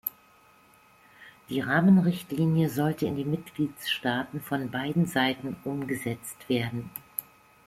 Die 1.49 1.59
Rahmenrichtlinie 1.59 2.71
sollte 2.71 3.05
in 3.05 3.17
den 3.17 3.29
Mitgliedstaaten 3.29 4.41
von 4.41 4.71
beiden 4.71 5.05
Seiten 5.05 5.55
umgesetzt 5.63 6.49
werden. 6.49 6.89